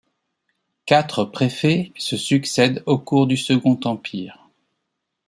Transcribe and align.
Quatre 0.87 1.25
préfets 1.25 1.91
se 1.95 2.17
succèdent 2.17 2.81
au 2.87 2.97
cours 2.97 3.27
du 3.27 3.37
Second 3.37 3.79
Empire. 3.83 4.49